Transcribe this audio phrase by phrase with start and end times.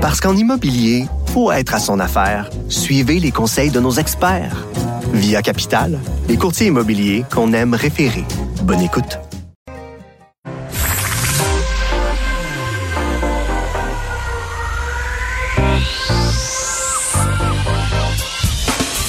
[0.00, 2.48] Parce qu'en immobilier, faut être à son affaire.
[2.70, 4.66] Suivez les conseils de nos experts.
[5.12, 8.24] Via Capital, les courtiers immobiliers qu'on aime référer.
[8.62, 9.18] Bonne écoute.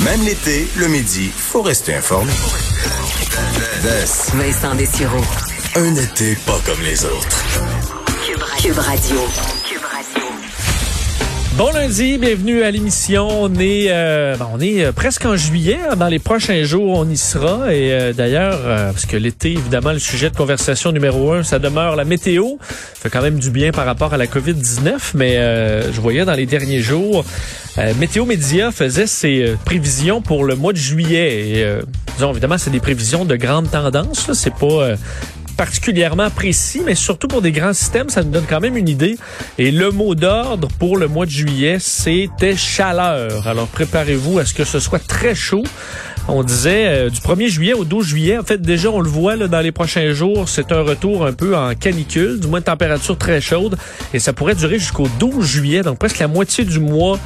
[0.04, 2.34] Même l'été, le midi, faut rester informé.
[4.34, 5.23] Vincent Dessureau.
[5.78, 7.44] Un été pas comme les autres.
[8.62, 9.61] Cube Radio.
[11.58, 13.28] Bon lundi, bienvenue à l'émission.
[13.30, 15.78] On est, euh, bon, on est euh, presque en juillet.
[15.92, 15.96] hein.
[15.98, 17.73] Dans les prochains jours, on y sera.
[17.73, 21.59] Et euh, d'ailleurs, euh, parce que l'été, évidemment, le sujet de conversation numéro un, ça
[21.59, 22.56] demeure la météo.
[22.62, 25.12] Fait quand même du bien par rapport à la COVID-19.
[25.16, 25.36] Mais
[25.92, 27.26] je voyais dans les derniers jours,
[28.00, 31.50] Météo Média faisait ses prévisions pour le mois de juillet.
[31.50, 31.66] Et,
[32.16, 34.31] disons, évidemment, c'est des prévisions de grande tendance.
[34.34, 34.95] C'est pas...
[35.62, 39.20] particulièrement précis, mais surtout pour des grands systèmes, ça nous donne quand même une idée.
[39.60, 43.48] Et le mot d'ordre pour le mois de juillet, c'était chaleur.
[43.48, 45.62] Alors préparez-vous à ce que ce soit très chaud.
[46.28, 48.40] On disait euh, du 1er juillet au 12 juillet.
[48.40, 51.56] En fait, déjà, on le voit dans les prochains jours, c'est un retour un peu
[51.56, 53.78] en canicule, du moins de température très chaude.
[54.16, 57.20] Et ça pourrait durer jusqu'au 12 juillet, donc presque la moitié du mois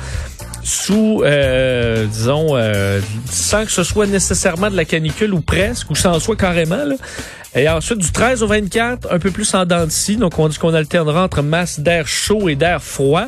[0.65, 2.99] sous, euh, disons, euh,
[3.29, 6.83] sans que ce soit nécessairement de la canicule ou presque, ou sans soit carrément.
[6.83, 6.95] Là.
[7.53, 10.17] Et ensuite, du 13 au 24, un peu plus en dents de scie.
[10.17, 13.27] Donc, on dit qu'on alternera entre masse d'air chaud et d'air froid.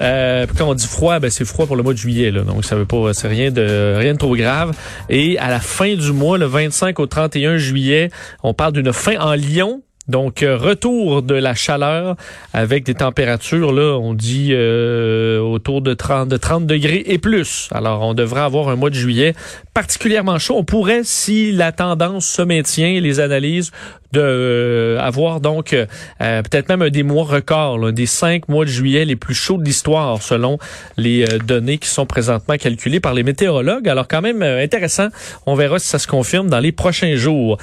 [0.00, 2.40] Euh, quand on dit froid, ben c'est froid pour le mois de juillet, là.
[2.40, 4.72] donc ça veut pas, c'est rien de rien de trop grave.
[5.10, 8.10] Et à la fin du mois, le 25 au 31 juillet,
[8.42, 9.82] on parle d'une fin en Lyon.
[10.08, 12.16] Donc euh, retour de la chaleur
[12.52, 17.68] avec des températures là, on dit euh, autour de 30 de 30 degrés et plus.
[17.72, 19.34] Alors on devrait avoir un mois de juillet
[19.74, 20.56] particulièrement chaud.
[20.58, 23.70] On pourrait si la tendance se maintient, les analyses
[24.12, 25.86] de euh, avoir donc euh,
[26.20, 29.34] euh, peut-être même un des mois records, là, des cinq mois de juillet les plus
[29.34, 30.58] chauds de l'histoire selon
[30.96, 33.88] les euh, données qui sont présentement calculées par les météorologues.
[33.88, 35.08] Alors quand même intéressant.
[35.46, 37.58] On verra si ça se confirme dans les prochains jours.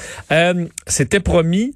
[0.87, 1.73] C'était promis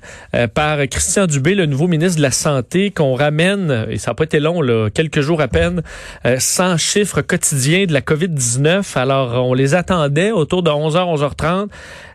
[0.54, 4.24] par Christian Dubé, le nouveau ministre de la Santé, qu'on ramène, et ça n'a pas
[4.24, 5.82] été long, là, quelques jours à peine,
[6.26, 8.98] euh, 100 chiffres quotidiens de la COVID-19.
[8.98, 11.68] Alors on les attendait autour de 11h, 11h30.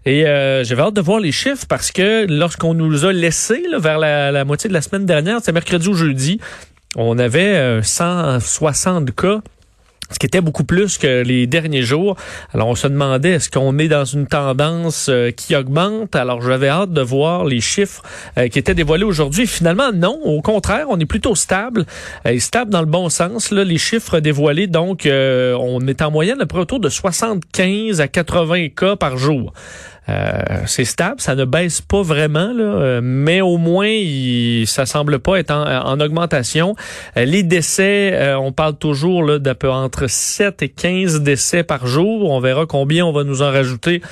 [0.04, 3.98] Et euh, j'avais hâte de voir les chiffres parce que lorsqu'on nous a laissés vers
[3.98, 6.40] la, la moitié de la semaine dernière, c'est mercredi ou jeudi,
[6.96, 9.40] on avait euh, 160 cas
[10.10, 12.16] ce qui était beaucoup plus que les derniers jours.
[12.54, 16.16] Alors, on se demandait, est-ce qu'on est dans une tendance euh, qui augmente?
[16.16, 18.02] Alors, j'avais hâte de voir les chiffres
[18.38, 19.46] euh, qui étaient dévoilés aujourd'hui.
[19.46, 20.18] Finalement, non.
[20.24, 21.84] Au contraire, on est plutôt stable.
[22.26, 23.50] Euh, et stable dans le bon sens.
[23.50, 28.08] Les chiffres dévoilés, donc, on est en moyenne à peu près autour de 75 à
[28.08, 29.52] 80 cas par jour.
[30.08, 34.86] Euh, c'est stable, ça ne baisse pas vraiment, là, euh, mais au moins il, ça
[34.86, 36.74] semble pas être en, en augmentation.
[37.16, 41.62] Euh, les décès, euh, on parle toujours là, d'à peu entre 7 et 15 décès
[41.62, 42.30] par jour.
[42.30, 44.02] On verra combien on va nous en rajouter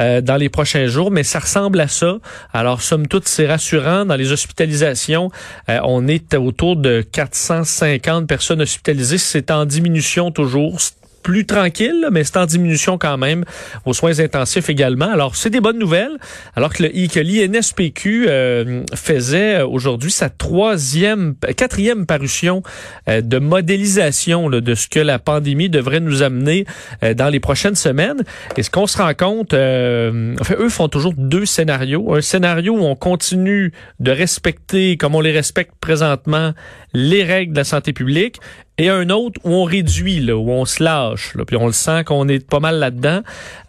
[0.00, 2.18] euh, dans les prochains jours, mais ça ressemble à ça.
[2.52, 4.04] Alors, somme toute, c'est rassurant.
[4.04, 5.30] Dans les hospitalisations,
[5.68, 9.18] euh, on est autour de 450 personnes hospitalisées.
[9.18, 10.80] C'est en diminution toujours
[11.24, 13.44] plus tranquille, mais c'est en diminution quand même
[13.86, 15.10] aux soins intensifs également.
[15.10, 16.16] Alors, c'est des bonnes nouvelles.
[16.54, 22.62] Alors que le que l'INSPQ euh, faisait euh, aujourd'hui sa troisième, quatrième parution
[23.08, 26.66] euh, de modélisation là, de ce que la pandémie devrait nous amener
[27.02, 28.22] euh, dans les prochaines semaines.
[28.56, 32.14] Et ce qu'on se rend compte, enfin, eux font toujours deux scénarios.
[32.14, 36.52] Un scénario où on continue de respecter, comme on les respecte présentement,
[36.94, 38.40] les règles de la santé publique
[38.78, 41.72] et un autre où on réduit, là, où on se lâche, là, puis on le
[41.72, 43.20] sent qu'on est pas mal là-dedans.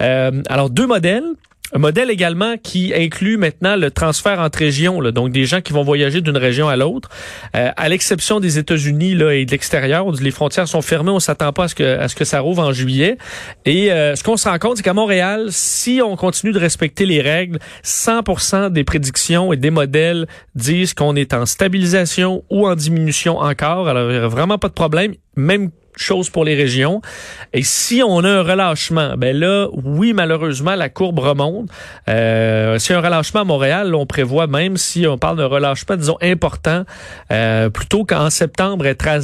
[0.01, 1.25] Euh, alors, deux modèles.
[1.73, 5.73] Un modèle également qui inclut maintenant le transfert entre régions, là, donc des gens qui
[5.73, 7.09] vont voyager d'une région à l'autre.
[7.55, 11.51] Euh, à l'exception des États-Unis là, et de l'extérieur, les frontières sont fermées, on s'attend
[11.53, 13.17] pas à ce que à ce que ça rouvre en juillet.
[13.65, 17.05] Et euh, ce qu'on se rend compte, c'est qu'à Montréal, si on continue de respecter
[17.05, 22.75] les règles, 100% des prédictions et des modèles disent qu'on est en stabilisation ou en
[22.75, 23.87] diminution encore.
[23.87, 25.15] Alors, il n'y aura vraiment pas de problème.
[25.35, 27.01] Même chose pour les régions.
[27.53, 31.69] Et si on a un relâchement, ben là, oui, malheureusement, la courbe remonte.
[32.09, 36.17] Euh, si un relâchement à Montréal, on prévoit même si on parle d'un relâchement, disons,
[36.21, 36.83] important,
[37.31, 39.19] euh, plutôt qu'en septembre, être à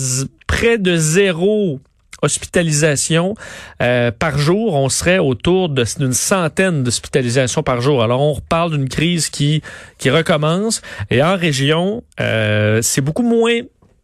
[0.47, 1.79] près de zéro
[2.21, 3.35] hospitalisation
[3.81, 8.03] euh, par jour, on serait autour d'une centaine d'hospitalisations par jour.
[8.03, 9.61] Alors on reparle d'une crise qui
[9.97, 13.61] qui recommence et en région, euh, c'est beaucoup moins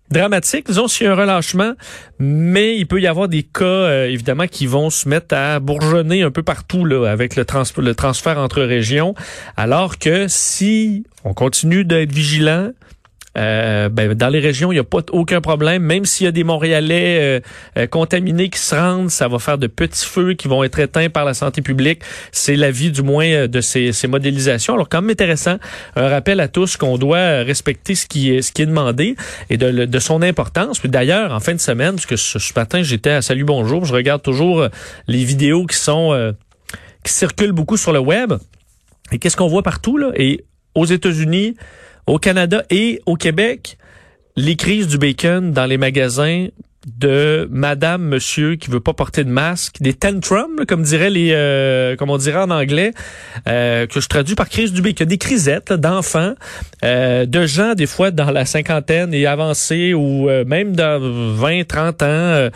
[0.09, 1.73] dramatique, disons s'il y a un relâchement,
[2.19, 6.23] mais il peut y avoir des cas euh, évidemment qui vont se mettre à bourgeonner
[6.23, 9.15] un peu partout là avec le, trans le transfert entre régions,
[9.55, 12.71] alors que si on continue d'être vigilant,
[13.37, 15.83] Euh, ben, dans les régions, il n'y a pas aucun problème.
[15.83, 17.41] Même s'il y a des Montréalais
[17.89, 21.25] contaminés qui se rendent, ça va faire de petits feux qui vont être éteints par
[21.25, 22.01] la santé publique.
[22.31, 24.73] C'est l'avis du moins de ces, ces modélisations.
[24.73, 25.57] Alors quand même intéressant,
[25.95, 29.15] un rappel à tous qu'on doit respecter ce qui est, ce qui est demandé
[29.49, 30.79] et de, de son importance.
[30.79, 33.93] Puis d'ailleurs, en fin de semaine, parce que ce, matin, j'étais à Salut Bonjour, je
[33.93, 34.67] regarde toujours
[35.07, 36.33] les vidéos qui sont
[37.07, 38.33] qui circulent beaucoup sur le web.
[39.11, 40.11] Et qu'est-ce qu'on voit partout, là?
[40.15, 40.43] Et
[40.75, 41.55] aux États-Unis,
[42.07, 43.77] au Canada et au Québec,
[44.35, 46.47] les crises du bacon dans les magasins
[46.87, 51.95] de madame, monsieur qui veut pas porter de masque, des tantrums, comme dirait les, euh,
[51.95, 52.93] comme on dirait en anglais,
[53.47, 56.33] euh, que je traduis par crise du bacon, des crisettes d'enfants,
[56.83, 62.03] euh, de gens des fois dans la cinquantaine et avancés ou même dans 20, 30
[62.03, 62.49] ans,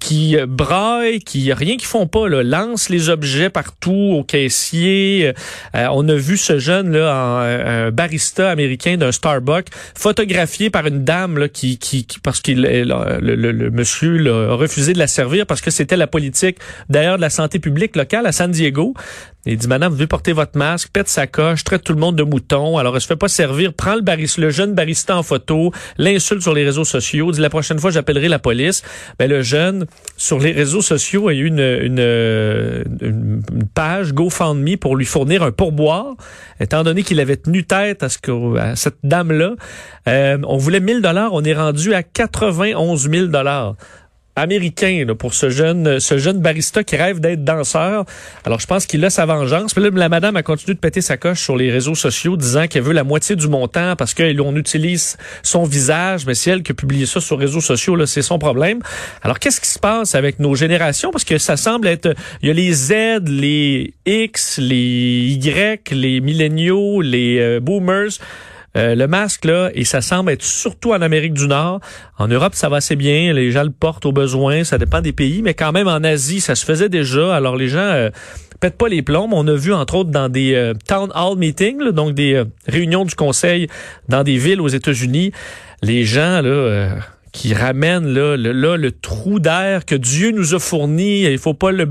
[0.00, 5.32] qui braillent, qui rien qu'ils font pas, là, lancent les objets partout au caissier.
[5.74, 11.38] on a vu ce jeune là, un barista américain d'un Starbucks, photographié par une dame
[11.38, 15.70] là, qui, qui, parce qu'il le le monsieur a refusé de la servir parce que
[15.70, 16.58] c'était la politique
[16.88, 18.94] d'ailleurs de la santé publique locale à San Diego.
[19.46, 22.16] Il dit, madame, vous devez porter votre masque, pète sa coche, traite tout le monde
[22.16, 22.78] de mouton.
[22.78, 26.42] Alors, elle se fait pas servir, prend le barista, le jeune barista en photo, l'insulte
[26.42, 28.82] sur les réseaux sociaux, dit, la prochaine fois, j'appellerai la police.
[29.20, 33.42] Ben, le jeune, sur les réseaux sociaux, a eu une, une, une,
[33.74, 36.16] page GoFundMe pour lui fournir un pourboire,
[36.58, 39.54] étant donné qu'il avait tenu tête à, ce que, à cette dame-là.
[40.08, 43.76] Euh, on voulait 1000 dollars, on est rendu à 91 000 dollars
[44.36, 48.04] américain pour ce jeune ce jeune barista qui rêve d'être danseur.
[48.44, 49.76] Alors je pense qu'il a sa vengeance.
[49.76, 52.66] Mais là, la madame a continué de péter sa coche sur les réseaux sociaux disant
[52.66, 56.26] qu'elle veut la moitié du montant parce qu'on utilise son visage.
[56.26, 58.80] Mais si elle qui a ça sur les réseaux sociaux, c'est son problème.
[59.22, 61.10] Alors qu'est-ce qui se passe avec nos générations?
[61.10, 62.14] Parce que ça semble être...
[62.42, 62.92] Il y a les Z,
[63.26, 68.18] les X, les Y, les milléniaux, les euh, boomers.
[68.76, 71.80] Euh, le masque, là, et ça semble être surtout en Amérique du Nord.
[72.18, 73.32] En Europe, ça va assez bien.
[73.32, 74.64] Les gens le portent au besoin.
[74.64, 75.42] Ça dépend des pays.
[75.42, 77.34] Mais quand même, en Asie, ça se faisait déjà.
[77.34, 77.78] Alors, les gens...
[77.78, 78.10] Euh,
[78.58, 79.28] pètent pas les plombs.
[79.32, 83.14] On a vu, entre autres, dans des euh, town hall meetings, donc des réunions du
[83.14, 83.68] conseil
[84.08, 85.32] dans des villes aux États-Unis,
[85.82, 86.96] les gens, là
[87.36, 91.24] qui ramène là, le, trou d'air que Dieu nous a fourni.
[91.24, 91.86] Il faut pas le,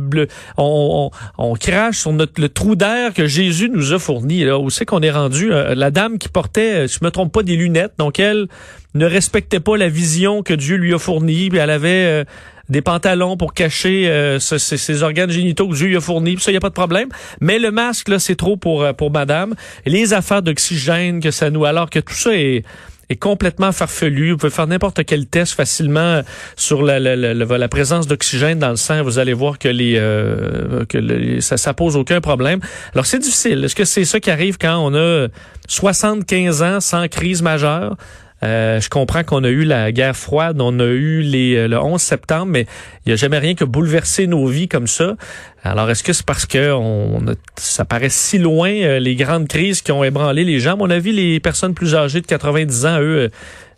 [0.58, 4.44] on, on, crache sur notre le trou d'air que Jésus nous a fourni.
[4.44, 5.54] Là, où c'est qu'on est rendu?
[5.54, 8.48] Euh, La dame qui portait, je me trompe pas, des lunettes, donc elle
[8.96, 11.50] ne respectait pas la vision que Dieu lui a fournie.
[11.50, 12.24] Puis elle avait euh,
[12.70, 16.38] des pantalons pour cacher euh, ses, organes génitaux que Dieu lui a fournis.
[16.40, 17.10] Ça, il y a pas de problème.
[17.40, 19.54] Mais le masque là, c'est trop pour pour Madame.
[19.86, 22.64] les affaires d'oxygène que ça nous, alors que tout ça est
[23.10, 24.32] est complètement farfelu.
[24.32, 26.22] Vous pouvez faire n'importe quel test facilement
[26.56, 29.04] sur la, présence d'oxygène dans le sang.
[29.04, 32.60] Vous allez voir que les euh, que ça, ça pose aucun problème.
[32.94, 33.64] Alors c'est difficile.
[33.64, 35.28] Est-ce que c'est ça qui arrive quand on a
[35.68, 37.96] 75 ans sans crise majeure?
[38.44, 41.80] Euh, je comprends qu'on a eu la guerre froide, on a eu les, euh, le
[41.80, 42.68] 11 septembre, mais
[43.06, 45.16] il n'y a jamais rien qui a bouleversé nos vies comme ça.
[45.64, 47.22] Alors, est-ce que c'est parce que on
[47.56, 50.74] ça paraît si loin, euh, les grandes crises qui ont ébranlé les gens?
[50.74, 53.32] À mon avis, les personnes plus âgées de 90 ans, eux,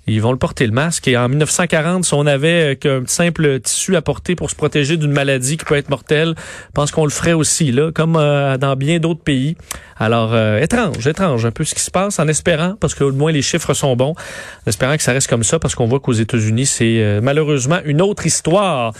[0.07, 1.07] ils vont le porter le masque.
[1.07, 5.11] Et en 1940, si on avait qu'un simple tissu à porter pour se protéger d'une
[5.11, 8.99] maladie qui peut être mortelle, je pense qu'on le ferait aussi, là, comme dans bien
[8.99, 9.55] d'autres pays.
[9.99, 13.11] Alors, euh, étrange, étrange, un peu ce qui se passe, en espérant, parce que au
[13.11, 15.99] moins les chiffres sont bons, en espérant que ça reste comme ça, parce qu'on voit
[15.99, 18.93] qu'aux États-Unis, c'est euh, malheureusement une autre histoire.